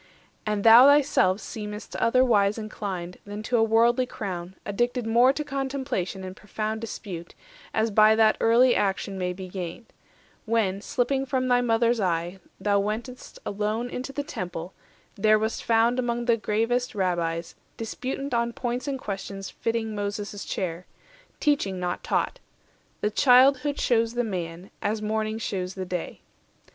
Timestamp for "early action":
8.39-9.19